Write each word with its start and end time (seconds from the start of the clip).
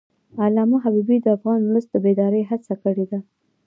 علامه 0.43 0.77
حبیبي 0.83 1.17
د 1.21 1.27
افغان 1.37 1.59
ولس 1.63 1.85
د 1.91 1.95
بیدارۍ 2.05 2.43
هڅه 2.49 2.73
کړې 2.83 3.05
ده. 3.11 3.19